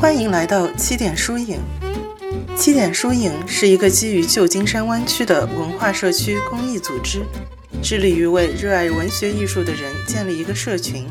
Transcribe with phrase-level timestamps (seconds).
[0.00, 1.58] 欢迎来到七点书影。
[2.56, 7.24] 七点书影是一个基于旧金山湾区的文化社区公益组织，
[7.82, 11.04] 致力于为热爱文学艺术的人建立一个社群。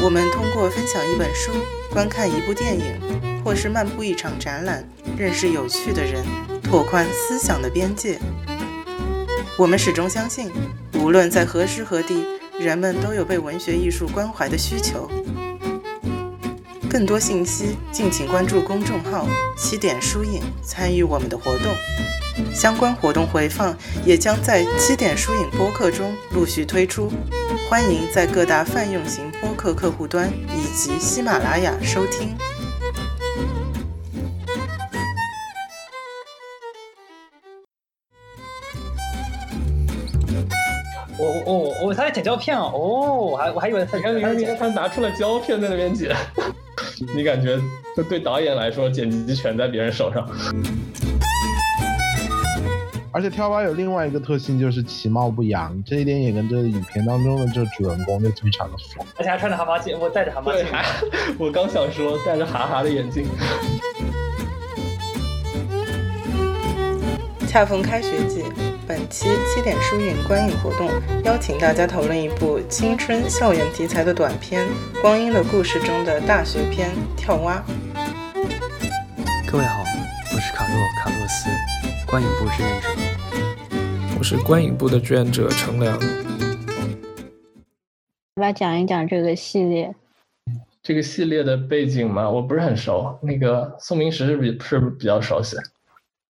[0.00, 1.52] 我们通过分享一本书、
[1.90, 2.98] 观看一部电影，
[3.44, 4.82] 或是漫步一场展览，
[5.18, 6.24] 认识有趣的人，
[6.62, 8.18] 拓宽思想的边界。
[9.58, 10.50] 我们始终相信，
[10.94, 12.24] 无论在何时何地，
[12.58, 15.10] 人们都有被文学艺术关怀的需求。
[16.92, 21.72] 更多信息，敬请关注公众号“七点书影”，参与我们的活动。
[22.54, 23.74] 相关活动回放
[24.04, 27.10] 也将在“七点书影”播客中陆续推出，
[27.66, 32.36] 欢迎在各大泛用型播客客户端以及喜马拉雅收听。
[41.18, 46.14] 我我我我他在剪胶片哦，哦，我还我还以为他你看，你看，你看，他拿出了胶片在那边剪，
[47.14, 47.58] 你感觉
[47.96, 50.28] 这对导演来说，剪辑权在别人手上。
[53.14, 59.04] 而且跳蛙有另外一个特性，就是其貌不扬，这一点也跟这个影片当中的这主人公就非常的符。
[59.18, 60.66] 而且还穿着蛤蟆镜，我戴着蛤蟆镜，
[61.38, 63.26] 我刚想说戴着哈哈的眼镜。
[67.46, 68.44] 恰逢开学季，
[68.92, 70.86] 本期七点书影观影活动
[71.24, 74.66] 邀请大家讨论一部青春校园题材的短片
[75.00, 77.64] 《光阴的故事》中的大学篇《跳蛙》。
[79.50, 79.82] 各位好，
[80.34, 81.48] 我是卡洛卡洛斯，
[82.06, 82.88] 观影部志愿者。
[84.18, 85.94] 我是观影部的志愿者程良。
[85.94, 85.98] 要
[88.34, 89.94] 不要讲一讲这个系列？
[90.82, 93.18] 这个系列的背景嘛，我不是很熟。
[93.22, 95.56] 那个宋明石是比是比较熟悉。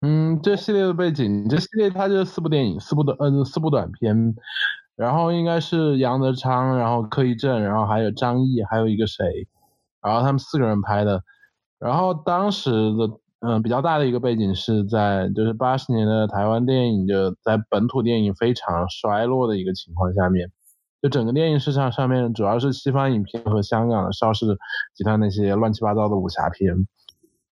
[0.01, 4.35] 嗯，这系列的背景，这系列它就是四部电影，四部的嗯四部短片，
[4.97, 9.49] 然后应该是杨德昌，然后柯一正，然后还有张译，还有一个谁，
[10.03, 11.23] 然后他们四个人拍的。
[11.79, 20.51] 然后当时的嗯比较大的一个背景是在就是八十年的台湾电影就在本土电影非常衰落的一个情况下面，
[21.01, 24.59] 就整个电影市场上面主要是西方影片和香港的邵氏
[24.95, 26.87] 集团那些乱七八糟的武侠片。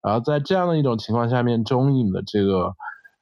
[0.07, 2.73] 然后在这样的一种情况下面，中影的这个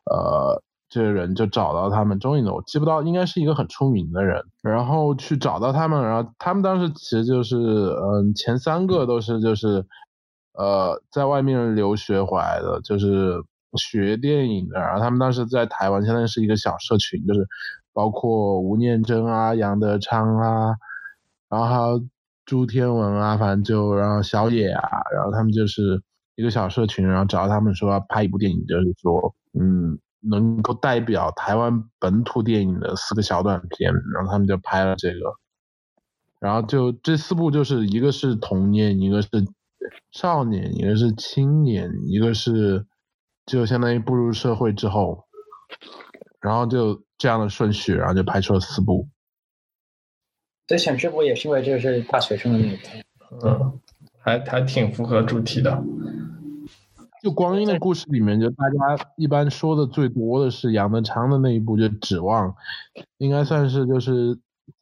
[0.06, 9.84] 呃这个人就找到他们，中影的我记不到，应该是一个很出名的人，然后去找到他们，然后他们当时其实就是嗯前三个都是就是
[10.54, 17.48] 呃在外面留学回来的，就是学电影的，然后他们当时在台湾相当于是一个小社群，就是
[17.94, 20.76] 包括吴念真啊、杨德昌啊，
[21.50, 22.00] 然后还有
[22.46, 26.04] 朱天文啊，反正就然后小野啊，然后他们就是。
[26.36, 35.34] 一个小社群，然后找到他们说要拍一部电影，就是说，嗯，能够代表台湾本土电影的四个小短片，然后他们就拍了这个，
[36.40, 39.30] 然后就这四部就是一个是童年，一个是
[40.12, 42.86] 少年，一个是青年，一个是
[43.46, 45.26] 就相当于步入社会之后，
[46.42, 49.08] 然后就这样的顺序，然后就拍出了四部。
[50.68, 53.80] 对，选这部也是因为这是大学生的那一部，嗯，
[54.20, 55.84] 还还挺符合主题的。
[57.26, 62.56] 就光阴的故事里面，就大家一般说的最多的是杨德昌的那一部，就指望，
[63.18, 64.38] 应该算是就是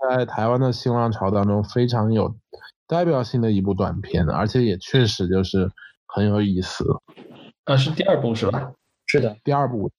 [0.10, 2.36] 在台湾的新浪潮当中非常有
[2.86, 5.72] 代表性的一部短片，而且也确实就是
[6.06, 6.84] 很有意思。
[7.64, 8.74] 啊，是第二部是吧？
[9.06, 9.90] 是的，第二部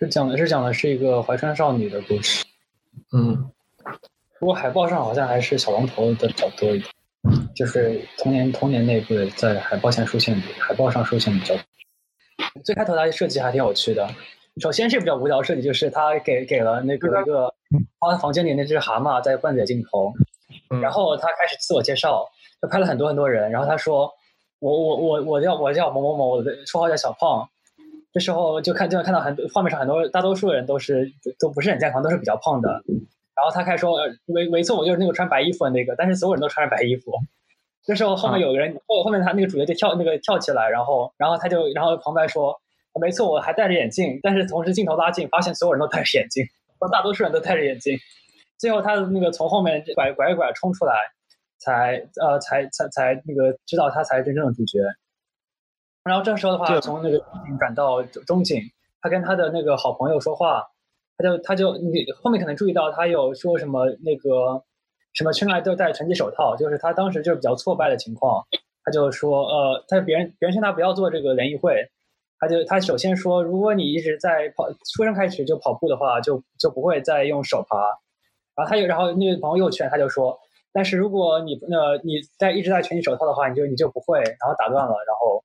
[0.00, 2.44] 是讲的是讲的是一个怀川少女的故事。
[3.12, 3.52] 嗯，
[4.40, 6.90] 不过海报上好像还是小龙头的比较多一点。
[7.54, 11.54] 就是童年童年那部的，在海报上出现，海报上出现比较。
[12.64, 14.08] 最开头它的设计还挺有趣的。
[14.60, 17.54] 首先是比较无聊设计，就是他给给了那个一个
[18.00, 20.12] 他房间里那只蛤蟆在灌嘴镜头，
[20.82, 22.28] 然后他开始自我介绍，
[22.60, 24.10] 就拍了很多很多人，然后他说
[24.58, 27.48] 我我我我叫我叫某某某，我的绰号叫小胖。
[28.12, 32.68] 这时候就看就能看到很多画面上很多大多数人都是都不是很健康，都是比较胖的。
[33.34, 33.98] 然后他开始说
[34.28, 37.10] ：“没没错，我就是那个穿白衣服的那个。”但是所有人都穿着白衣服。
[37.84, 42.56] 这时候后面有个人后后面他那个主角就跳那个跳起来，然后然后他就然后旁白说
[43.00, 46.44] ：“没错，我还戴着眼镜。”但是同时镜头拉近，发现所有人都戴着眼镜，
[46.92, 47.98] 大多数人都戴着眼镜。
[48.58, 50.94] 最后他的那个从后面拐拐拐冲出来，
[51.58, 54.78] 才呃才才才那个知道他才是真正的主角。
[56.04, 57.24] 然后这时候的话，从那个
[57.58, 58.60] 转到中景，
[59.00, 60.64] 他跟他的那个好朋友说话。
[61.18, 64.64] 他就他就你后面可能注意到他有说什么那个
[65.12, 68.44] 什么圈外都戴拳击手套，就是他当时就是比较挫败的情况。
[68.84, 71.88] 他就说呃，他别人别人劝他不要做这个联谊会，
[72.40, 77.76] 他就他首先说，如果你一直在跑，出生开始就跑步的话，就就不会再用手爬。
[78.56, 80.36] 然后他又然后那个朋友又劝他就说，
[80.72, 85.44] 但是如果你呃你在一直在拳击手套的话，你就你就不会，然后打断了，然后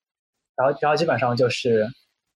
[0.55, 1.87] 然后然后基本上就是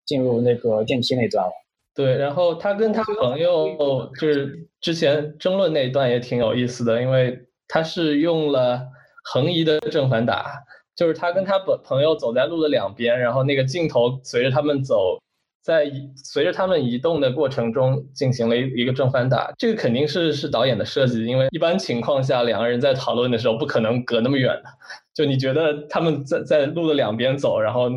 [0.06, 1.52] 进入那个电梯那段了。
[1.94, 8.82] 对，然后他跟他朋友就是之前争论那一段也挺有意思的，因为他是用了
[9.26, 10.64] 横移的正反打，
[10.96, 15.20] 就是他跟他朋朋友走在路的两边，然后那个镜头随着他们走，
[15.62, 24.70] 在随着他们移动的过程中进行了一一个正反打，这个肯定是是导演的设计，因为一般情况下两个人在讨论的时候不可能隔那么远的，
[25.14, 27.90] 就你觉得他们在在路的两边走，然后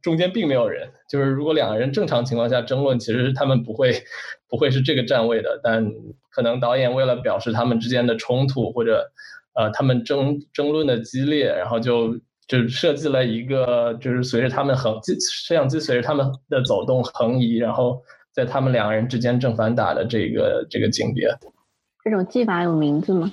[0.00, 3.92] 中间并没有人，就是如果两个人正常情况下争论，其实他们不会
[4.48, 5.92] 不会是这个站位的，但
[6.30, 9.04] 可能导演为了表示他们之间的冲突或者
[9.52, 12.18] 呃他们争争论的激烈，然后就
[12.50, 18.02] 就设计了一个就是随着他们横机摄像机随着他们的走动横移，然后
[18.34, 21.28] 在他们两个人之间正反打的这个这个景别。
[22.02, 23.30] 这种技法有名字吗？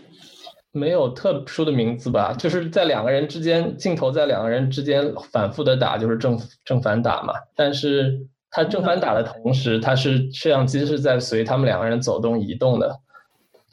[0.72, 7.34] 没有特殊的名字吧，就是在两个人之间，镜头在两个人之间反复的打，就是正正反打嘛。
[7.56, 8.20] 但是
[8.52, 12.96] 它正反打的同时，它是摄像机是在随他们两个人走动移动的。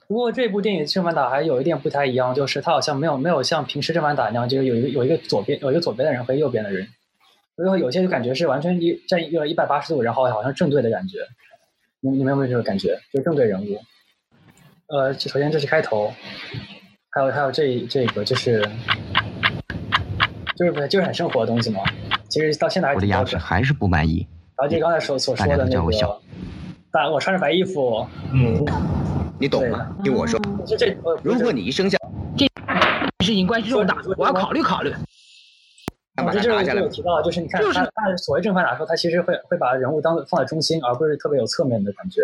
[0.07, 6.87] 不过这部电影正反打还有一点不太一样，就是它好像没有没有像平时正反打那样，就是有一个有一个左边有一个左边的人和右边的人，
[7.57, 11.19] 所以说有些就感觉是完全一站一个一百八十度，然后好像正对的感觉。
[12.01, 12.99] 你你们有没有这个感觉？
[13.13, 13.81] 就是正对人物。
[14.89, 16.13] 呃，首先这是开头，
[17.11, 18.61] 还有还有这这个就是
[20.55, 21.81] 就是就是很生活的东西嘛。
[22.29, 24.27] 其实到现在还我的牙齿还是不满意。
[24.57, 26.21] 然后就刚才所所说的那个
[26.93, 28.65] 大我穿着白衣服，嗯，
[29.39, 29.89] 你懂吗？
[30.03, 31.99] 听我说，就这呃，如果你一生下
[32.37, 32.47] 这
[33.25, 34.93] 事情关系重大，我要考虑考虑。
[36.17, 42.23] 把这就是它拿下来有，提到，就是你看就是他他所谓正反打的时候，他其实会会把人物当放在中心，而不是特别有侧面的感觉。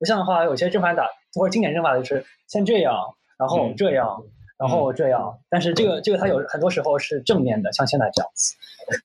[0.00, 2.96] 不像的话，有些正反打或者经典正反打就是先这样，
[3.38, 4.20] 然后嗯这样，
[4.58, 5.38] 然后这样。
[5.48, 8.56] 但是这个这个它有很多时候是正面的，像现在这样子。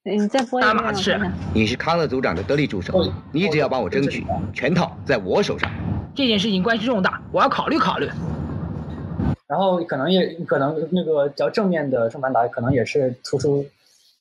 [0.02, 1.20] 你再播一遍大马士。
[1.54, 5.70] 你是康乐组长的得力助手，你只要帮我争取，全套在我手上。
[6.16, 8.10] 这件事情关系重大，我要考虑考虑。
[9.48, 13.64] 然后可能也可能那个比较正面的正反打，可能也是突出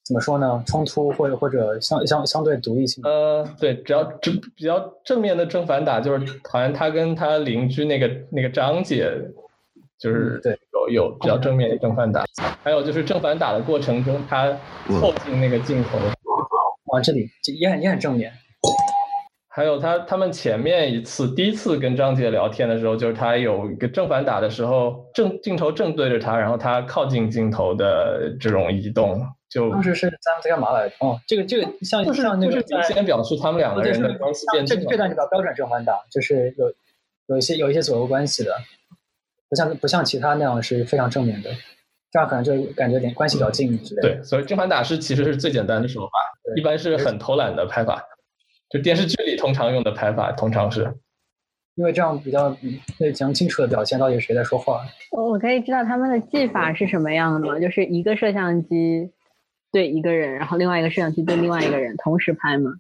[0.05, 3.03] 怎么说呢，冲突或者或者相相相对独立性。
[3.05, 9.11] 呃，对，只要正比较正面的正反打，就是好像他跟他邻居那个那个张姐，
[9.99, 12.27] 就是嗯对有有比较正面的正反打，
[12.63, 14.53] 还有就是正反打的过程中，他
[15.01, 15.99] 凑近那个镜头，
[16.87, 18.31] 往这里这也很也很正面。
[19.55, 30.97] 还有他他们前面一次第一次跟张姐聊天的时候，就是他有一个正反打的时候，正镜头正对着他，然后他靠近镜头的这种移动，就当时是咱们在干嘛来着？
[30.99, 34.81] 哦，这个这个像就是像那就是个在明显表述他们两个人的就是关系变近。
[34.81, 36.73] 这这段就比较标准正反打，就是有
[37.27, 38.51] 有一些有一些左右关系的，
[39.49, 41.51] 不像不像其他那样是非常正面的，
[42.11, 44.15] 这样可能就感觉点关系比较近之类的。
[44.17, 46.11] 对，所以正反打是其实是最简单的手法，
[46.57, 48.05] 一般是很偷懒的拍法，
[48.71, 50.93] 就电视剧里通常用的拍法，通常是
[51.77, 54.83] 因为这样比较嗯可以讲清楚的表现到底谁在说话。
[55.13, 57.59] 我我可以知道他们的技法是什么样的吗？
[57.59, 59.11] 就是一个摄像机
[59.73, 62.73] 对一个人，然后另外一个摄像机对另外一个人，同时拍吗？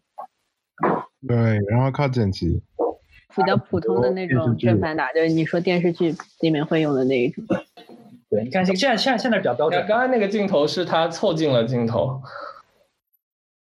[1.26, 1.36] 对，
[1.68, 2.62] 然后靠剪辑。
[3.36, 7.44] 比较普通的那种正反打，就是你说电视剧里面会用的那一种。
[8.30, 12.22] 对，你看现现在现在现在比较标准，刚刚那个镜头是他凑近了镜头，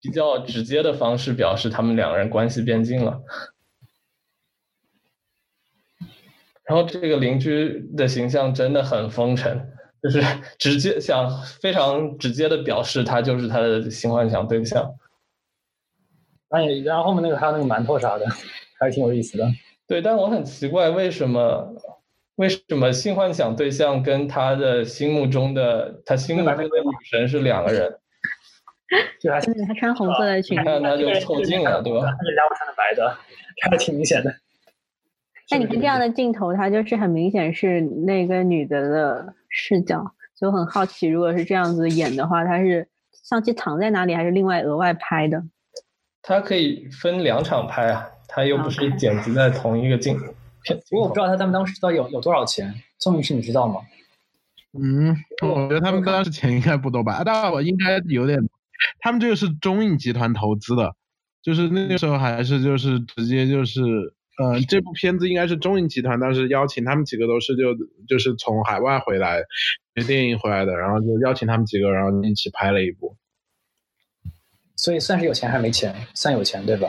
[0.07, 3.21] 比较直接的方式表示他们两个人关系变近了。
[6.63, 9.69] 然后这个邻居的形象真的很风尘，
[10.01, 10.21] 就是
[10.57, 11.29] 直接想
[11.61, 14.95] 非常直接的表示他就是他的性幻想对象。
[16.47, 18.25] 然后也然后后面那个还有那个馒头啥的，
[18.79, 19.45] 还是挺有意思的。
[19.87, 21.75] 对，但我很奇怪，为什么
[22.35, 27.99] 为什么性幻想对象跟他的心目中的他心目中的女神是两个人？
[29.19, 30.61] 就还嗯，他穿红色的裙子。
[30.61, 31.99] 你看他就凑近了，对吧？
[31.99, 33.17] 人家我穿的白的，
[33.61, 34.33] 还是挺明显的。
[35.49, 45.43] 那你看这样的镜头，它就是很明显是那个女的的视角，所以我很好奇，如果是这样子演的话，它是相机藏在哪里，还是另外额外拍的？
[46.21, 50.77] 它可以分两场拍啊，它又不是剪辑在同一个镜片。
[50.89, 53.79] 不过我不知道他他们当时到底有有多少钱，宋女士你知道吗？
[54.77, 58.37] 嗯，我觉得他们当时钱应该不多吧，啊但我应该有点，
[58.99, 60.95] 他们这个是中影集团投资的，
[61.41, 63.81] 就是那个时候还是就是直接就是，
[64.37, 67.75] 呃，这部片子应该是中影集团当时邀请他们几个都是就
[68.07, 69.41] 就是从海外回来
[69.95, 73.15] 学电影回来的，然后就邀请他们几个，然后一起拍了一部，
[74.75, 75.95] 所以算是有钱还是没钱？
[76.13, 76.87] 算有钱对吧？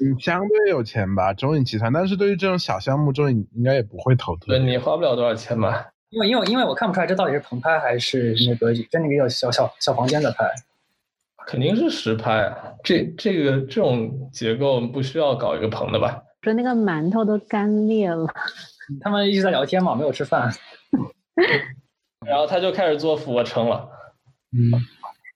[0.00, 4.46] 嗯，相对有钱吧，中影集团，但是对于这种小项目，中影应该也不会投资。
[4.46, 5.88] 对你花不了多少钱吧。
[6.10, 10.46] 因为因为因为我看不出来这到底是棚拍还是那个在那个小小小房间的拍。
[11.48, 16.22] 肯定是实拍啊，这这个这种结构不需要搞一个棚的吧？
[16.42, 18.26] 说那个馒头都干裂了。
[19.00, 20.52] 他们一直在聊天嘛，没有吃饭。
[22.26, 23.88] 然后他就开始做俯卧撑了。
[24.52, 24.76] 嗯，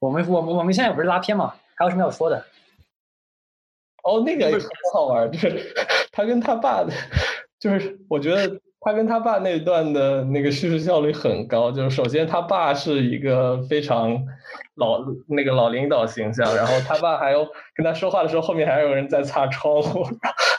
[0.00, 1.54] 我们我们我们现在不是拉片嘛？
[1.76, 2.44] 还有什么要说的？
[4.04, 5.74] 哦，那个也很好玩，就是
[6.12, 6.92] 他跟他爸的，
[7.62, 11.70] 就是我觉得他跟他爸那段的那个叙事效率很高。
[11.70, 14.20] 就是首先他爸是一个非常
[14.74, 20.04] 老那个老领导形象，然后他爸还有跟他说话的时候，后面还有人在擦窗户。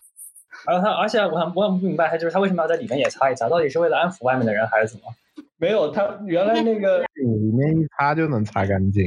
[0.66, 3.50] 然后他，而且我想我很不明白，他就是他为什么要在里面也擦一擦？
[3.50, 5.14] 到底是为了安抚外面的人，还是怎么？
[5.58, 9.04] 没有，他原来那个里面一擦就能擦干净。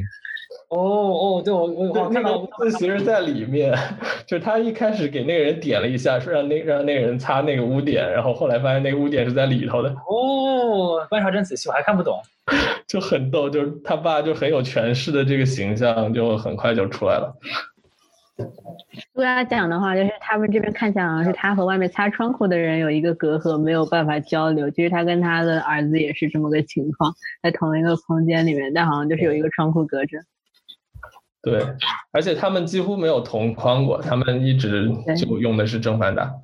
[0.68, 3.72] 哦哦，对我我我看到字其实在里面，
[4.26, 9.90] 就是他一开始给那个人点了一下，说让那让那个人擦那个污点，然后后来发现那个污点是在里头的。
[9.90, 12.20] 哦，观察真仔细，我还看不懂，
[12.88, 17.32] 就很逗，就是他爸就很有权势的这个形象，就很快就出来了。
[19.14, 24.68] 对他讲的话，就是他们这边看起来好像是他和外面擦窗户的人有一个隔阂，没有办法交流。
[24.70, 30.18] 其实他跟他的儿子也是这么个情况，在同一个空间里面，但好像就是有一个窗户隔着。
[31.46, 31.64] 对，
[32.10, 36.34] 而且他们几乎没有同框过，他们一直就用的是正反打，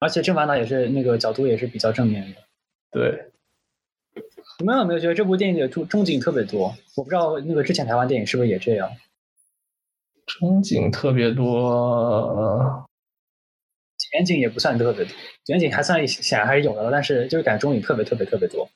[0.00, 2.36] 而且正反打也是那个角度也是比较正面的。
[2.90, 3.30] 对，
[4.58, 6.74] 你们有没有觉得这部电影的中中景特别多？
[6.96, 8.90] 我不知道那个之前台湾电影是不是也这样。
[10.26, 12.84] 中景特别多，
[13.96, 15.14] 前景也不算特别多，
[15.46, 18.68] 远景还算显然还是有的，但是就是感觉中景特别特别特别多。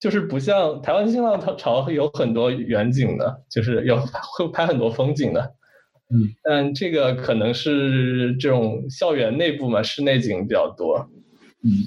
[0.00, 5.54] 就是不像台湾新浪潮有很多远景的，就是有会拍很多风景的，
[6.08, 11.06] 嗯，但这个可能是这种校园内部嘛，室内景比较多，
[11.62, 11.84] 嗯，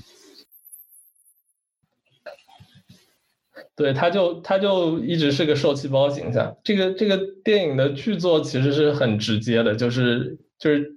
[3.75, 6.55] 对，他就他就一直是个受气包形象。
[6.63, 10.93] 这个这个电影的剧作其实是很直接的，就是就是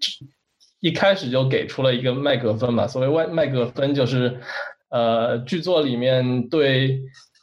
[0.81, 4.39] 一开始就给出了一个麦格芬嘛，所谓外麦格芬就是。
[4.91, 7.01] 呃，剧作里面对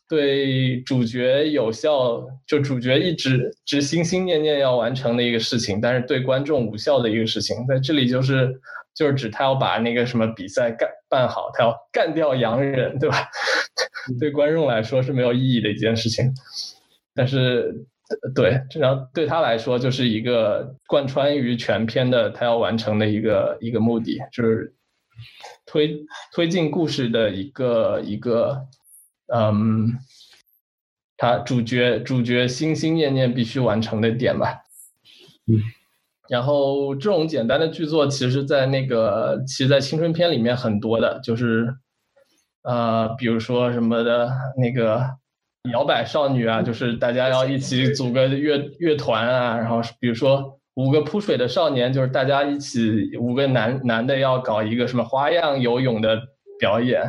[0.08, 8.54] 对主角有效，就主角一直只心心念念要完成的一个事情，但是对观众无效的一个事情，在这里就是
[8.96, 13.18] 就是指他要把那个什么比赛干办好，他要干掉洋人，对吧？
[14.20, 16.34] 对观众来说是没有意义的一件事情，
[17.14, 17.74] 但是
[18.34, 24.74] 对，然后对他来说就是一个贯穿于全片的他要完成的一个一个目的，就是。
[25.66, 28.68] 推推进故事的一个一个，
[29.34, 29.98] 嗯，
[31.18, 34.64] 他主角主角心心念念必须完成的点吧，
[35.48, 35.62] 嗯，
[36.30, 41.76] 然后这种简单的剧作，其实，在那个其实，在青春片里面很多的，就是，
[42.64, 45.18] 呃，比如说什么的那个
[45.72, 50.60] 摇摆少女啊，就是大家要一起组个乐乐团啊，然后比如说。
[50.76, 56.20] 五个扑水的少年，就是大家一起五个男男的要搞一个什么花样游泳的
[56.58, 57.04] 表演，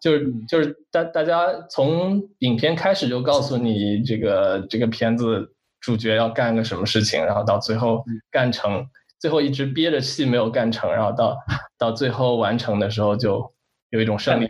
[0.00, 8.86] 就是就是大大家从影片开始就告诉你这个这个片子主角要干个什么事情，然后到最后干成，
[9.18, 11.38] 最后一直憋着气没有干成，然后到
[11.78, 13.50] 到最后完成的时候就
[13.90, 14.46] 有一种胜利。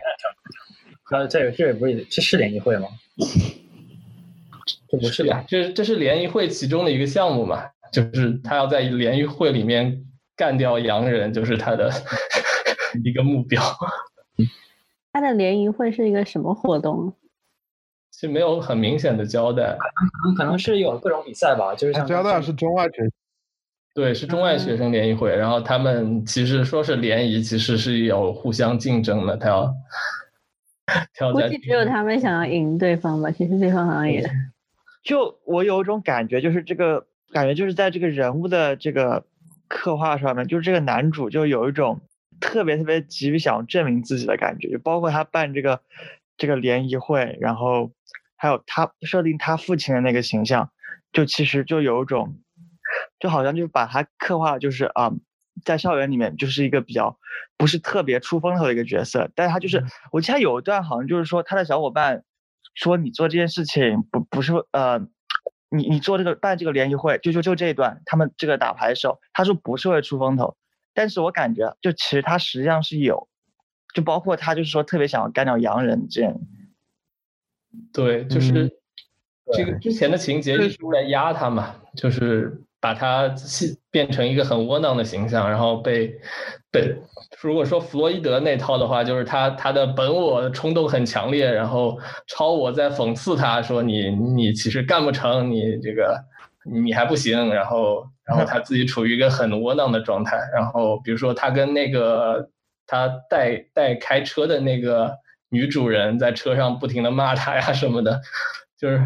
[1.09, 2.87] 那，这这不是这是联谊会吗？
[4.89, 7.63] 这不是呀，这这是联谊会其中的一个项目嘛。
[7.91, 11.91] 就是他要在联谊会里面干掉洋人，就是他的
[13.03, 13.61] 一个目标。
[15.13, 17.13] 他的联谊会是一个什么活动？
[18.11, 23.09] 其实没有很明显的交代，可能可能是有各种比赛吧，就是像交代是中外学，
[23.93, 25.35] 对，是中外学生联谊会。
[25.35, 29.37] 然后他们其实说是联谊，其实是有互相竞争的。
[29.37, 29.73] 他要
[31.13, 33.29] 挑战，估计只有他们想要赢对方吧。
[33.31, 34.23] 其实对方好像也，
[35.03, 37.07] 就我有一种感觉，就是这个。
[37.33, 39.25] 感觉就是在这个人物的这个
[39.67, 41.99] 刻画上面，就是这个男主就有一种
[42.39, 45.81] 特别特别急于想证明自己的感觉，就包括他办这个
[46.37, 47.91] 这个联谊会，然后
[48.37, 50.71] 还有他设定他父亲的那个形象，
[51.11, 52.37] 就其实就有一种，
[53.19, 55.11] 就好像就把他刻画就是啊，
[55.65, 57.19] 在校园里面就是一个比较
[57.57, 62.23] 不是特别出风头的一个角色，但是他就是我记得有一段好像就是说他的小伙伴
[62.73, 65.05] 说你做这件事情不不是呃。
[65.69, 70.55] 你你做这个办这个联谊会，就就就这一段，他们这个打牌的时候，他说不是为了出风头，
[70.93, 73.27] 但是我感觉就其实他实际上是有，
[73.93, 76.39] 就包括他就是说特别想要干掉洋人这样。
[77.91, 78.79] 对，就是
[79.53, 83.29] 这个之前的情节一直在压他嘛，就是把他
[83.91, 86.07] 变成一个很窝囊的形象，然后被
[86.71, 86.95] 被
[87.41, 96.17] 如果说弗洛伊德那套的话，就是他他的本我冲动很强烈，然后超我在讽刺他说你你其实干不成，你这个
[96.63, 102.49] 你还不行，然后然后他自己处于一个很窝囊的状态，然后比如说他跟那个
[102.85, 105.13] 他带带开车的那个
[105.49, 108.21] 女主人在车上不停的骂他呀什么的，
[108.79, 108.97] 就是。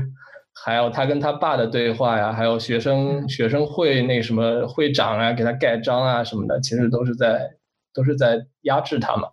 [0.64, 7.50] 还有他跟他爸的对话呀，还有学生学生会那什么会长啊，给他盖章啊什么的，其实都是在
[7.94, 9.28] 都是在压制他嘛。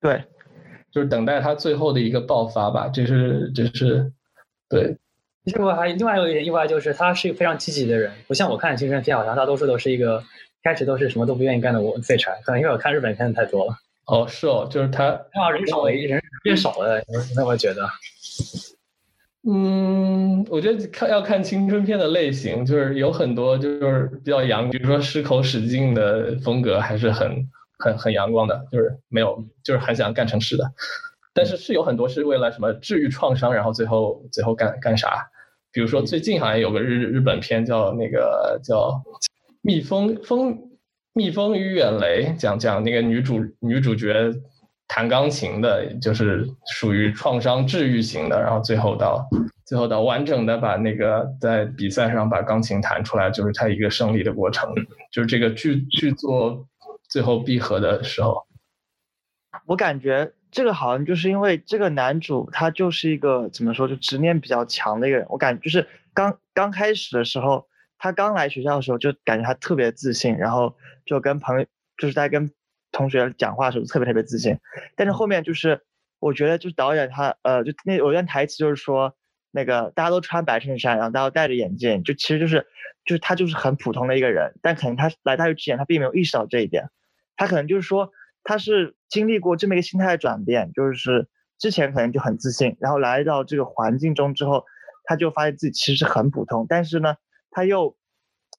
[0.00, 0.24] 对，
[0.90, 2.88] 就是等待他最后的一个爆发吧。
[2.88, 4.12] 这是这是
[4.68, 4.96] 对。
[5.44, 10.22] 其实我还另外有一点意外，就是他是一个非常积极的人，不像我看青春片，好像大多数都是一个
[10.62, 12.38] 开始都是什么都不愿意干的我废柴。
[12.44, 13.74] 可能因为我看日本片子太多了。
[14.06, 17.02] 哦，是哦，就是他啊，人少了，人变少了，
[17.34, 17.88] 那我觉得。
[19.44, 30.72] 嗯，我觉得看要看青春片的类型，就是有很多就是比较阳，比如说矢口史进的风格还是很很很阳光的，就是没有就是很想干成事的。
[31.34, 35.28] 但是是有很多是为了什么治愈创伤，然后最后最后干干啥？
[35.72, 38.76] 比如说最近好像有个日日本片叫那个叫
[39.60, 40.70] 《蜜蜂蜂
[41.14, 44.32] 蜜蜂与远雷》，讲讲那个女主女主角。
[44.94, 49.26] 弹钢琴的，就是属于创伤治愈型的，然后最后到
[49.64, 54.70] 最后到完整的把那个在比赛上把钢琴弹出来，就是他一个胜利的过程，
[55.10, 56.68] 就是这个剧剧作
[57.08, 58.46] 最后闭合的时候。
[59.64, 65.26] 我感觉这个好像就是因为这个男主他就是一个怎么说，就执念比较强的一个人。
[65.30, 71.64] 我感觉就是刚刚开始的时候，他刚来学校的时候就感觉他特别自信，然后就跟朋友
[71.96, 72.50] 就是在跟。
[72.92, 74.58] 同学讲话的时候特别特别自信，
[74.94, 75.80] 但是后面就是
[76.20, 79.16] 我觉得就是导演他呃就那有段台词就是说
[79.50, 82.66] 那个大家都穿白衬衫，然后大家都戴着眼镜，就其实就是
[83.04, 86.90] 就是他就是很普通的一个人，但可能他来大学之前他并没有意识到这一点，
[87.36, 88.12] 他可能就是说
[88.44, 94.64] 他是经历过这么一个心态的转变，就是之前可能就很自信，然后来到这个环境中之后，
[95.04, 97.16] 他就发现自己其实很普通，但是呢
[97.50, 97.96] 他又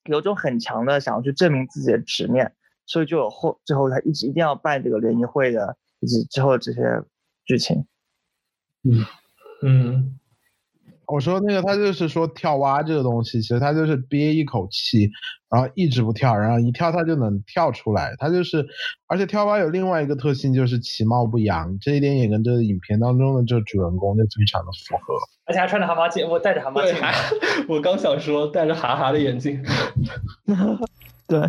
[0.04, 2.52] 有种很强的想要去证明自己的执念。
[2.86, 6.80] 所以就有后最后他一直一定要办这个联谊会的，以及之后这些
[7.44, 7.86] 剧情。
[8.82, 9.04] 嗯
[9.62, 10.18] 嗯，
[11.06, 15.10] 我说那个他就是说跳蛙这个东西，其实他就是憋一口气，
[15.48, 18.14] 然后一直不跳，然后一跳他就能跳出来。
[18.18, 18.66] 他就是，
[19.06, 25.14] 而且跳蛙有另外一个特性就是其貌不扬，这一点也跟这个影片当中的这个主人公就非常的符合。
[25.46, 26.96] 而且还穿着蛤蟆镜，我戴着蛤蟆镜。
[27.68, 29.64] 我刚想说戴着哈哈的眼镜。
[31.26, 31.40] 对。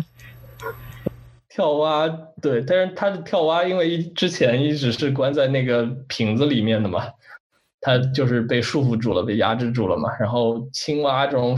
[1.56, 2.06] 跳蛙
[2.42, 7.06] 对，但是它的跳蛙，因为之前一直是关在那个瓶子里面的嘛，
[7.80, 10.14] 它就是被束缚住了，被压制住了嘛。
[10.20, 11.56] 然后青蛙这种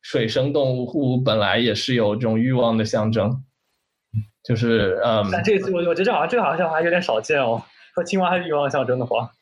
[0.00, 3.42] 水生动物本来也是有这种欲望的象征，
[4.44, 5.28] 就是嗯。
[5.32, 7.60] 但这次我我觉得这好像这个好像还有点少见哦，
[7.96, 9.32] 说青蛙是欲望象征的话，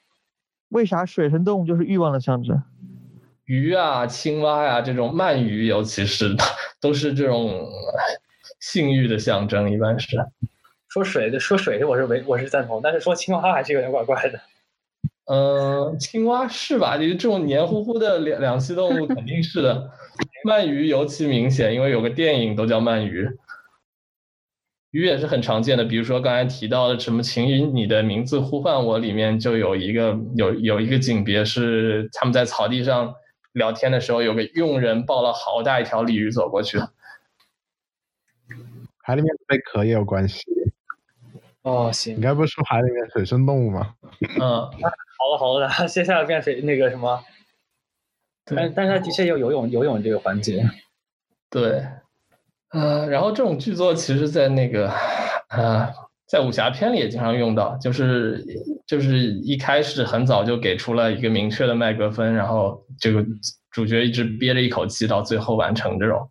[0.71, 2.63] 为啥水生动物就是欲望的象征？
[3.45, 6.35] 鱼啊，青蛙呀，这种鳗鱼尤其是
[6.81, 7.69] 都是这种。
[8.61, 10.17] 性欲的象征一般是
[10.89, 14.41] 说水的，说水的我是为我是赞同，但是说青蛙还是有点怪怪的。
[15.27, 16.99] 嗯，青蛙是吧？
[16.99, 19.91] 就这种黏糊糊的两两栖动物肯定是的。
[20.45, 23.29] 鳗鱼尤其明显，因为有个电影都叫鳗鱼。
[24.91, 33.15] 鱼也是很常见的，比如说刚才提到的什么“请以你的名字呼唤我”里面就有一个有有一个景别是他们在草地上
[33.53, 36.79] 聊天的时候，有个佣人抱了好大一条鲤鱼走过去。
[39.11, 40.45] 海里面贝壳也有关系。
[41.63, 42.17] 哦，行。
[42.17, 43.93] 你该不是说海里面水生动物吗？
[44.39, 44.71] 嗯，好
[45.33, 47.21] 了好了， 接下来变水那个什么？
[48.45, 50.65] 但但是它的确有游泳游泳这个环节。
[51.51, 51.85] 对，
[52.71, 54.89] 呃，然后这种剧作其实，在那个
[55.51, 55.93] 呃，
[56.29, 58.45] 在武侠片里也经常用到，就是
[58.87, 63.27] 就是一开始很早就给出了一个明确的麦格芬，然后这个
[63.73, 66.31] 主角一直憋着一口气到最后完成这种，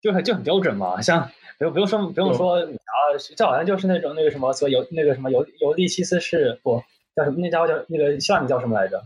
[0.00, 1.30] 就很就很标准嘛，像。
[1.58, 2.94] 不用不用说不用说啊，
[3.36, 6.82] 这好像就是那种那个什么，所有那个什么尤尤利西斯是不
[7.14, 7.38] 叫什么？
[7.40, 9.02] 那家伙叫那个希腊名叫什么来着？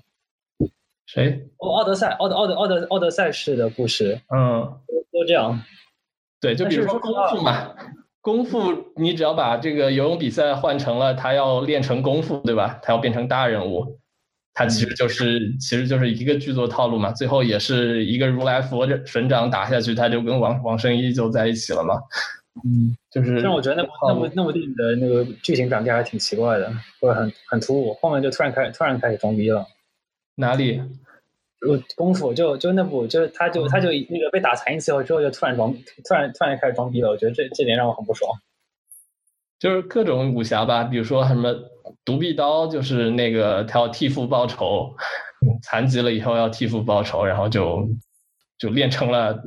[1.07, 1.49] 谁？
[1.59, 4.21] 哦，奥德赛，奥德奥德奥德奥德赛式的故事。
[4.35, 4.63] 嗯，
[5.13, 5.61] 都这样。
[6.41, 7.75] 对，就比如说功夫嘛，
[8.21, 12.79] 功夫你只要把这个游泳比赛换成了他要练成功夫，对吧？
[12.83, 13.99] 他要变成大人物。
[14.53, 21.95] 他其实就是其实就是一个剧作套路嘛，最后也是一个如来佛神掌打下去，他就跟王王圣一就在一起了嘛。
[22.65, 23.41] 嗯，就是。
[23.43, 29.67] 但我觉得那部那部那部电影的那个剧情转变还挺奇怪的，或者很很突兀，后面就突然开突然开始装逼了。
[30.35, 30.83] 哪里？
[31.61, 35.71] 呃功夫，就就那部，就是他就他就那个被打残一次以后之后，就突然装，
[36.09, 37.11] 突然突然开始装逼了。
[37.11, 38.33] 我觉得这这点让我很不爽。
[39.59, 41.55] 就是各种武侠吧，比如说什么
[42.03, 44.97] 独臂刀，就是那个他要替父报仇，
[45.63, 47.87] 残疾了以后要替父报仇，然后就
[48.59, 49.43] 就练成了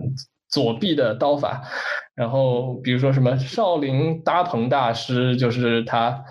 [0.50, 1.68] 左臂的刀法。
[2.16, 6.24] 然后比如说什么少林搭棚大师，就是他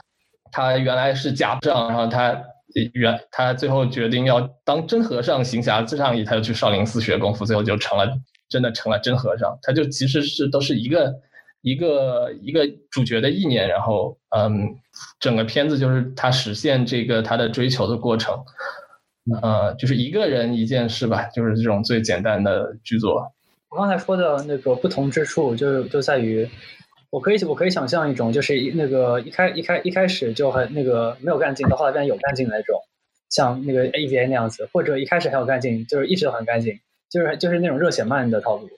[0.51, 2.41] 他原来是假仗，然后他
[2.95, 8.07] 原他最后决定要当真和尚行侠仗义，他就去少林寺学功夫，最后就成了
[8.49, 9.59] 真的成了真和尚。
[9.63, 11.13] 他就其实是都是一个。
[11.65, 14.75] 一个一个主角的意念，然后嗯，
[15.21, 18.35] 整个片子就是他实现这个他的追求的过程，
[19.41, 23.33] 呃，就是一个人一件事吧，就是这种最简单的剧作。
[23.73, 26.47] 我刚才说的那个不同之处，就就在于，
[27.09, 32.79] 我可以我可以想象一种，就是那个一开一开一开始就很那个没有干劲，到后来变有干劲的那种，
[33.31, 36.79] 像那个 AVA 那样子，或者一开始很有干劲，就是一直都很干劲，
[37.11, 38.69] 就是就是那种热血漫的套路。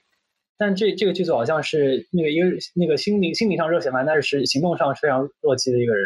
[0.57, 6.05] 但这这个剧组好像是那个一个那个心灵心灵上热血漫，但是行动上是非常弱鸡的一个人，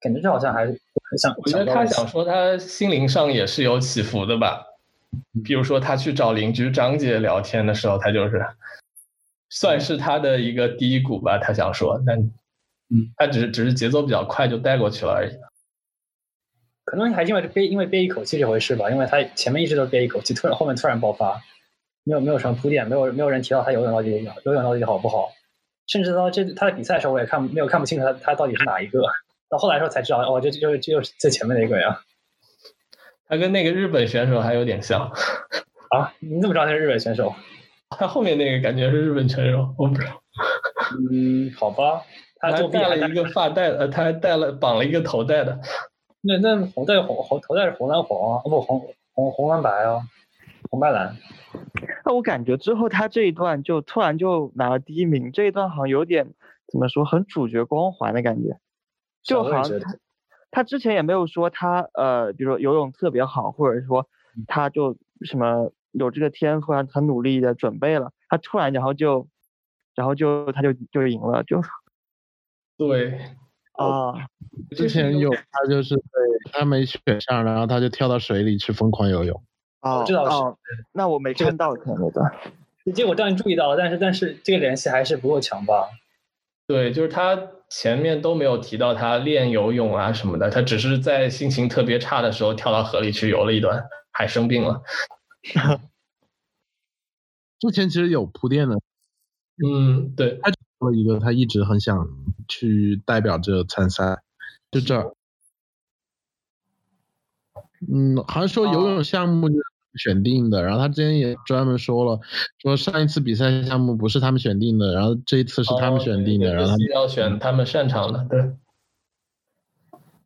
[0.00, 1.34] 感觉这好像还很想。
[1.38, 4.64] 我觉得他想说他心灵上也是有起伏的吧，
[5.44, 8.46] 比如说他去找邻居张姐聊天的时候，他就是
[9.50, 11.38] 算是他的一个低谷吧。
[11.38, 15.32] 他想说，但嗯，他只是只是节奏比较快就带过去了而已。
[16.84, 21.40] 可能还因为憋因为憋一口气这回事吧，因为他前面一直都憋一口气，突然后面突然爆发。
[22.04, 25.30] 没有没有什么铺垫，没有没有人提到他游泳到底游泳到底好不好，
[25.86, 29.02] 甚至到这他的比赛的时候，我也看没有看不清楚他他到底是哪一个，
[29.50, 32.00] 到后来时候才知道，哦，这就就就是最前面的一个呀。
[33.28, 35.00] 他跟那个日本选手还有点像
[35.90, 36.12] 啊？
[36.20, 37.34] 你怎么知道他是日本选手？
[37.90, 40.22] 他后面那个感觉是日本选手，我不知道。
[41.12, 42.02] 嗯，好吧。
[42.40, 45.58] 他还戴了一个发带，呃，他还戴了绑了一个头带的。
[46.20, 50.00] 那那红带红红头带是红蓝黄啊，不红红红蓝白啊，
[50.70, 51.16] 红白蓝。
[52.04, 56.28] 那我感觉之后他这一段就突然就拿了第一名，这一段好像有点
[56.70, 58.58] 怎么说，很主角光环的感觉，
[59.22, 59.96] 就好像他
[60.50, 64.08] 他之前也没有说他呃，比如说游泳特别好，或者说
[64.46, 69.28] 他就什么有这个天赋啊，很努力的准备了，他突然然后就
[69.94, 71.60] 然后就他就就赢了，就
[72.76, 73.20] 对
[73.72, 74.14] 啊，
[74.76, 76.02] 之前有他就是对
[76.52, 79.42] 他没选上，然后他就跳到水里去疯狂游泳。
[79.80, 80.56] 哦，这倒是，
[80.92, 82.32] 那我没看到可能那段，
[82.94, 85.88] 结果当然注意到了，但是但是这个联系还是不够强吧？
[86.66, 87.36] 对，就是他
[87.70, 94.82] 前面都没有提到他练游泳啊什么的，他只是在心情特别差的时候跳到河里去游了一段，还生病了。
[97.60, 98.76] 之前其实有铺垫的，
[99.66, 102.08] 嗯，对，他说了一个他一直很想
[102.46, 104.22] 去代表着参赛，
[104.70, 105.12] 就这儿。
[107.92, 109.48] 嗯，好像说游泳项目
[109.98, 112.20] 选定的，然后他之前也专门说了，
[112.62, 118.40] 说上一次比赛项目不是他们选定的，然后这一次是他们选定的，然后要选他们擅长的，对。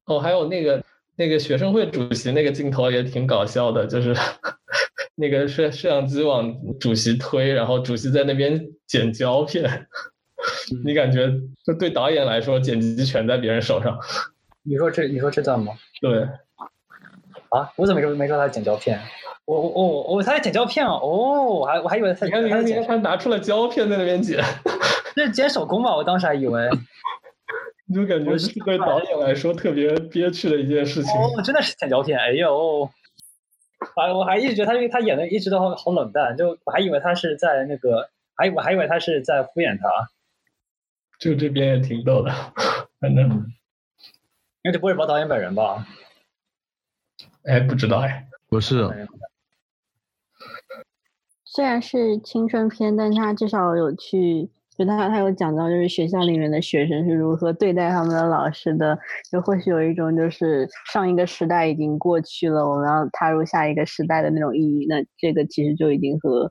[0.04, 0.82] 哦，还有那个
[1.16, 4.14] 那个学生会主席那个镜头也挺搞笑的，就是
[5.14, 9.86] 那个摄摄像机往主席推，然后主席在那边剪胶片，
[10.84, 11.32] 你感觉
[11.64, 13.98] 就对导演来说剪辑权在别人手上？
[14.64, 15.72] 你说这你说这段吗？
[16.00, 16.26] 对。
[17.50, 18.98] 啊，我怎么没说没说他剪胶片？
[19.52, 24.42] 我我我我他在剪胶片哦，我还我还以为他你看你看他拿出了胶片在那边剪，
[25.14, 25.94] 这是剪手工吧？
[25.94, 26.70] 我当时还以为，
[27.86, 31.12] 你就感觉是对导演来说特别憋屈的一件事情。
[31.20, 32.88] 哦，真的是剪胶片，哎呦，
[33.96, 40.08] 哎，我还一直觉得他因为他演的一直都好好冷淡，就我还以为他是在那个，还我还以为他是在敷衍他。
[41.18, 42.32] 就这边也挺逗的，
[42.98, 43.52] 反正，
[44.64, 45.86] 那就不会包导演本人吧？
[47.44, 48.88] 哎，不知道哎，不是。
[51.54, 58.98] 虽然是青春片，但他至少有去，就他他有讲到，就是学校里面的学生是如何对待他们的老师的，
[59.30, 64.86] 就或许有一种就是上一个时代已经过去了，我们要踏入下一个时代的那种意义。
[64.88, 66.50] 那这个其实就已经和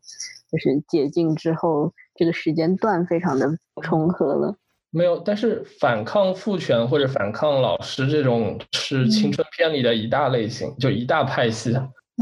[0.52, 3.50] 就是解禁之后这个时间段非常的
[3.82, 4.56] 重合了。
[4.92, 11.76] 没有，但是反抗父权或者反抗老师这种是青春片里的一大类型，就一大派系，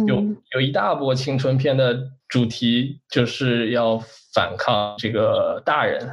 [0.08, 3.98] 有有一大波青春片的主题就是要
[4.34, 6.10] 反抗这个大人，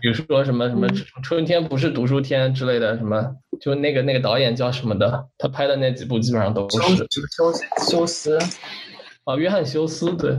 [0.00, 0.86] 比如说什么什么
[1.22, 7.52] 春天不是读书天之类的，什么就那个那个导演叫什么的，他拍的那几部基本上都是休
[7.90, 8.38] 休斯，
[9.24, 10.36] 啊，约翰休斯，对，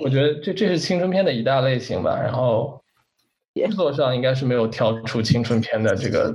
[0.00, 2.80] 我觉得这这是青春片的一大类型吧，然后。
[3.54, 6.34] 制作上应该是没有跳出青春片的这个，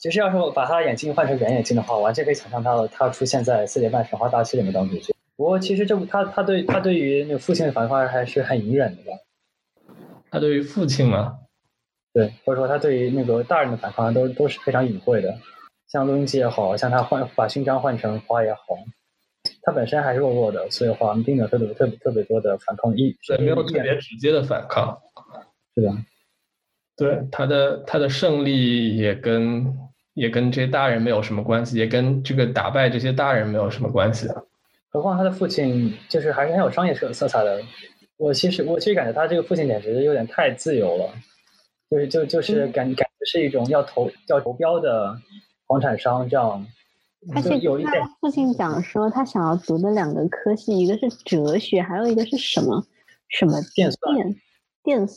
[0.00, 5.12] 其实要是我把他的眼镜换成圆眼镜的话，完全可以想象到他出现在四点半神话大戏里面当主角。
[5.36, 9.18] 不过其实这部他他对他对于那个父亲的反抗还是很隐忍的吧？
[10.30, 11.40] 他对于父亲嘛，
[12.14, 15.38] 对，或者说他对于那个大人的反抗都都是非常隐晦的。
[15.86, 18.60] 像录音机也好像他换把勋章换成花也好，
[19.60, 24.98] 他本身还是弱弱的，所以话并没有特别特别特别多的反抗意，对，没有特别直接的反抗，
[25.74, 25.92] 是的。
[26.96, 29.74] 对他的他的胜利也跟
[30.20, 34.28] 也跟这些大人没有什么关系，也跟这个打败这些大人没有什么关系。
[34.90, 37.62] 何况他的父亲就是还是很有商业色色彩的。
[38.18, 41.10] 我其实我其实感觉他这个父亲简直有点太自由了，
[41.90, 45.18] 就是就就是感感觉是一种要投要投标的
[45.66, 46.66] 房产商这样。
[47.34, 52.84] 而且他父亲讲说他想要读的两个科系，一个是哲学，还有一个是什么
[53.28, 54.36] 什么电算电
[54.84, 55.08] 电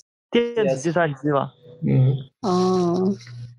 [0.56, 1.52] 电子计算机吧。
[1.86, 3.14] 嗯哦，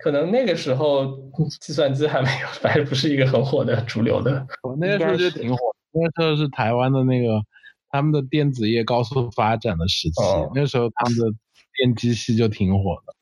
[0.05, 1.17] 可能那个时候
[1.63, 4.47] 计算机还没有，还不是一个很火的主流的。
[4.63, 7.41] 我那个时候就挺火，那时候是台湾的那个
[7.89, 10.21] 他们的电子业高速发展的时期，
[10.55, 11.35] 那时候他们的
[11.79, 13.15] 电机系就挺火的。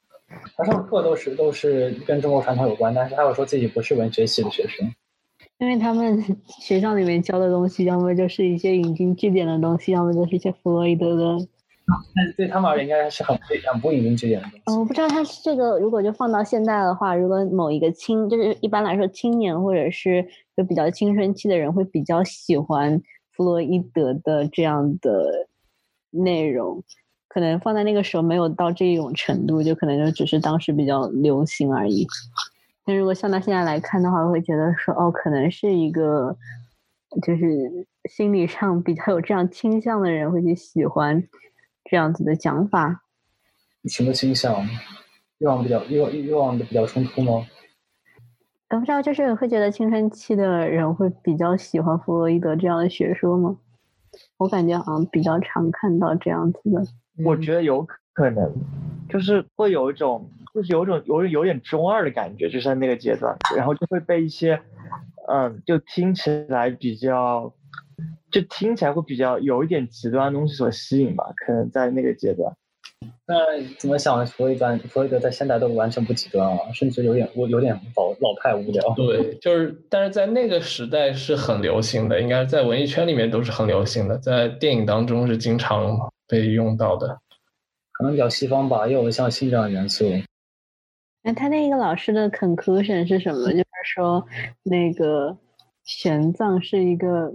[0.57, 4.93] 他上课都是都是跟中国传统有关，但是他又说自己不是文学系的学生，
[5.59, 6.21] 因为他们
[6.59, 11.47] 学校里面教的东西，要么就是一些引经据典的东西，要么就是一些弗洛伊德的。
[12.15, 13.37] 但 是对他们而言，应该是很
[13.71, 14.63] 很不引经据典的东西。
[14.67, 20.27] 嗯，我不知道他这个如果就放到现在的话，如果某一个青，就是一般来说青年或者是
[20.57, 23.01] 就比较青春期的人，会比较喜欢
[23.33, 25.49] 弗洛伊德的这样的
[26.11, 26.83] 内容，
[27.29, 32.07] 可能放在那个时候没有到这种程度，就可能就只是当时比较流行而已。
[32.85, 36.37] 但如果像到现在来看的话，会觉得说哦，可能是一个
[37.25, 37.47] 就是
[38.11, 41.23] 心理上比较有这样倾向的人会去喜欢。
[41.85, 43.03] 这样子的讲法，
[43.85, 44.67] 什么倾向？
[45.39, 47.47] 欲望比较欲望欲望的比较冲突吗？
[48.71, 53.59] 我不知道，就是会觉得青春期的人会比较喜欢弗洛伊德这样的学说吗？
[54.39, 56.83] 我感觉好像比较常看到这样子的。
[57.25, 58.51] 我觉得有可能，
[59.09, 64.63] 就是会有一种，就是有种有有点中二的感觉，就在那个阶段，然后就会被一些，
[65.29, 67.53] 嗯，就听起来比较。
[68.31, 72.55] 就听起来会比较有一点极端的东西所吸引吧，可能在那个阶段。
[73.27, 73.35] 那
[73.79, 74.25] 怎么想？
[74.25, 78.95] 弗洛伊德，弗洛伊德在现代都完全不极端啊，甚至有点我有点老老派无聊。
[78.95, 87.19] 对，就是，但是在那个时代是很流行的，应该在文艺圈里面都是很流行的，在电影当中是经常被用到的。
[87.91, 90.09] 可能比较西方吧，又有像性这样的元素。
[91.23, 93.51] 那他那个老师的 conclusion 是什么？
[93.51, 94.25] 就是说，
[94.63, 95.37] 那个
[95.83, 97.33] 玄奘是一个。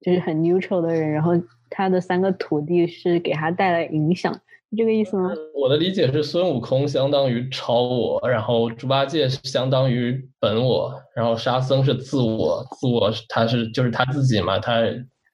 [0.00, 1.32] 就是很 neutral 的人，然后
[1.68, 5.30] 他的三个徒弟是给他带来影响，是这个意思吗？
[5.54, 14.82] 我的理解是孙悟空相当于超我，然后猪八戒是相当于本我，然后沙僧是自我，自我他是就是他自己嘛，他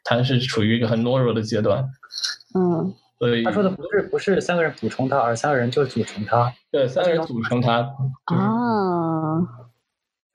[0.05, 1.85] 他是处于一个很懦弱的阶段。
[2.55, 6.53] 嗯，所以他说的不是不是三个人补充他，而三个人就组成他。
[6.73, 7.81] 对，三个人组成他。
[8.25, 8.86] 啊。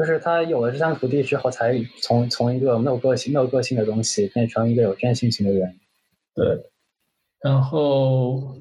[0.01, 5.79] 就是他有了这三土地之后，才从从一个没有个性、没有个性的东西，变成一个有真性情的人。
[6.33, 6.71] 对。
[7.43, 8.55] 然后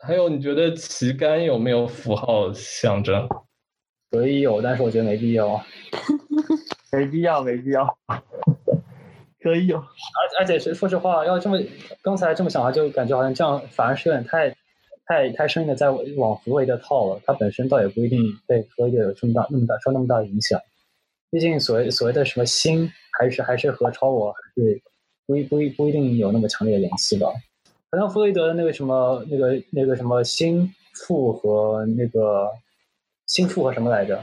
[0.00, 3.26] 还有，你觉得旗杆有没有符号象征？
[4.10, 5.64] 可以有，但是我觉得没必要。
[6.92, 7.86] 没必要，没必要。
[9.40, 9.78] 可以有。
[9.78, 11.58] 而而且是说实话，要这么
[12.02, 14.54] 刚才这么想的话，就感觉好像这样反而是有点太
[15.06, 17.22] 太太生硬的在往弗洛伊德套了。
[17.24, 20.60] 它本身倒也不一定对弗洛伊德有这么大、那么大受那么大的影响。
[21.32, 24.82] 毕竟所谓所谓的什么心，还是还是和超我还是
[25.26, 27.32] 不一不一不一定有那么强烈的联系吧。
[27.90, 32.50] 好像弗洛伊德的那个什么那个那个什么心腹和那个
[33.26, 34.22] 心腹和什么来着？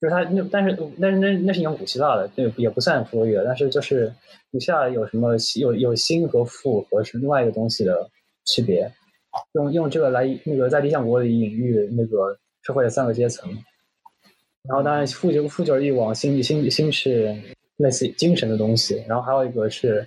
[0.00, 3.44] 就是他那但是但是那那是用古希腊的，对也不算弗洛伊德。
[3.44, 4.12] 但是就是
[4.50, 8.10] 古希腊有什么有有心和腹和是另外一个东西的
[8.44, 8.92] 区别，
[9.52, 13.56] 用用这个来那个在理想国里隐喻那个社会的三个阶层。
[14.64, 17.34] 然后当然，富就富就是欲望，心心心是
[17.76, 19.02] 类似精神的东西。
[19.08, 20.06] 然后还有一个是，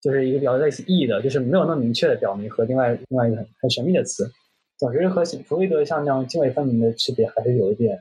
[0.00, 4.30] 就是一个比较类似意的，就是没有那么明确的表明和另外另外一个很很神秘的词。
[4.78, 7.98] 总之和弗洛伊德像这样泾渭分明的区别还是有一点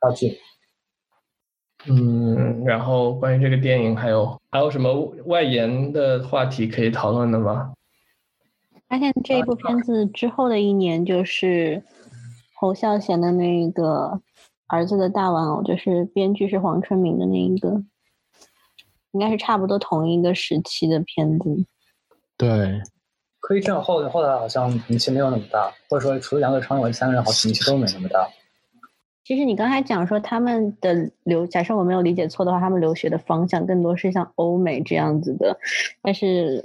[0.00, 0.38] 差距。
[1.86, 7.72] 嗯，然后关于这个电影还有还有什么外延的话题可以讨论的吗？
[8.88, 11.82] 发现这一部片子之后的一年就是
[12.54, 14.20] 侯孝贤的那个。
[14.74, 17.82] 儿子的大玩偶就是编剧是黄春明的那一个，
[19.12, 21.64] 应该是差不多同一个时期的片子。
[22.36, 22.82] 对，
[23.38, 28.28] 可以这样后后来好像名气没有那么大，或者说除了杨德昌以外，三个人好像名气都没那么大。
[29.24, 35.56] 其实你刚才讲说他们的留，假设我没有理解错的话，他们留学的方向更多是像欧美这样子的，
[36.02, 36.62] 但是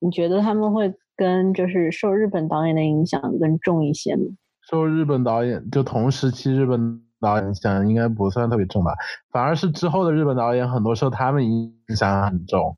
[0.00, 4.24] 你觉得他们会跟就是受日本导演的影响更重一些吗？
[4.68, 8.92] 受日本导演就同时期日本导演影响应该不算特别重吧，
[9.30, 12.76] 反而是之后的日本导演很多受他们影响很重。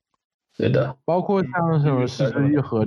[0.57, 2.87] 对的，包括像什么失之愈合，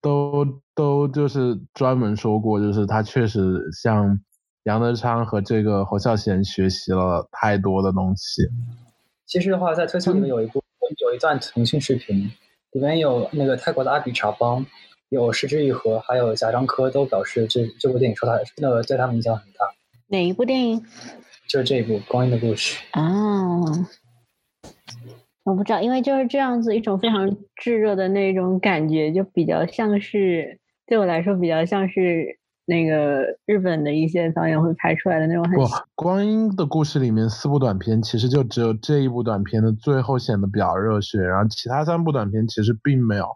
[0.00, 4.18] 都都就是专门说过，就是他确实向
[4.64, 8.42] 杨德昌和这个侯孝贤学习了太多的东西。
[9.24, 10.60] 其实的话，在推送里面有一部
[10.98, 12.28] 有一段腾讯视频，
[12.72, 14.66] 里面有那个泰国的阿比查邦，
[15.08, 19.66] 有失之愈合，还有贾樟柯都表示这这部电影说他那个对他们影响很大。
[20.08, 20.82] 哪一部电影？
[21.48, 23.60] 就是这一部《光阴的故事》啊。
[25.44, 35.52] 我不知道，因为就是这样子一种非常炙热的那种感觉，就比较像是对我来说比较像是那个日本的一些导演会拍出来的那种很。
[35.52, 35.62] 不，
[35.94, 43.28] 《光阴的故事》里面四部短片，其实就只有这一部短片的最后显得比较热血，然后其他三部短片其实并没有。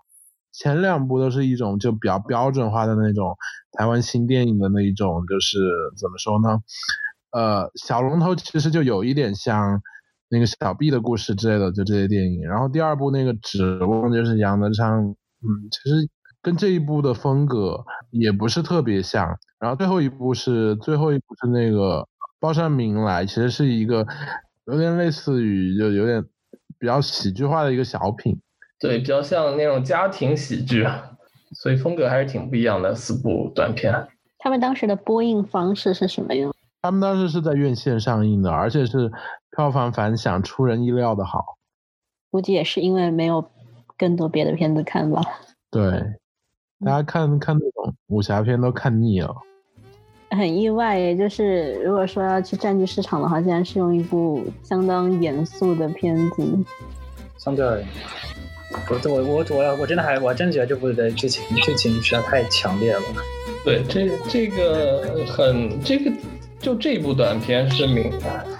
[0.53, 3.37] 前两部都是一种就比较标准化的那种
[3.73, 5.59] 台湾新电影的那一种，就是
[5.97, 6.61] 怎么说呢？
[7.33, 9.81] 呃，小龙头其实就有一点像。
[10.33, 12.43] 那个小 B 的故事之类的，就这些电影。
[12.43, 16.09] 然后第二部那个指望就是杨德昌，嗯，其实
[16.41, 19.27] 跟这一部的风格也不是特别像。
[19.59, 22.07] 然后最后一部是最后一部是那个
[22.39, 24.07] 报上名来，其实是一个
[24.67, 26.25] 有点类似于就有点
[26.79, 28.41] 比较喜剧化的一个小品。
[28.81, 30.87] 对，比较像那种家庭喜剧，
[31.53, 32.95] 所以风格还是挺不一样的。
[32.95, 36.51] 四部短片，他们当时的播映方式是什么样？
[36.81, 39.13] 他们当时是在院线上映的，而且是
[39.55, 41.59] 票房反响出人意料的好。
[42.31, 43.45] 估计也是因为没有
[43.99, 45.21] 更多别的片子看吧。
[45.71, 45.83] 对，
[46.83, 49.37] 大家看看那种武侠片都看腻了。
[50.31, 56.65] 很意外也，就是如果说要去占据市场的话，竟然是用一部相当严肃的片子。
[57.37, 57.89] 相对而言，
[58.89, 63.03] 我我我我我真的还我真觉得这部的剧情剧情实在太强烈了。
[63.65, 66.11] 对，这这个很这个。
[66.61, 68.13] 就这部短片是明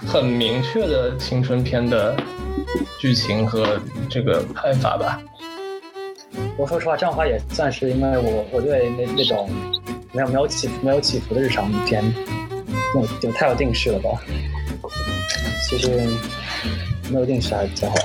[0.07, 2.17] 很明确的青春片的
[2.99, 5.21] 剧情和这个拍法吧。
[6.57, 9.47] 我说实话，这样的话也算是因为我我对那那种
[10.13, 12.03] 没有没有起伏没有起伏的日常片，
[12.95, 14.09] 那就太有定式了吧。
[15.69, 15.91] 其实
[17.11, 17.95] 没有定式还是最好。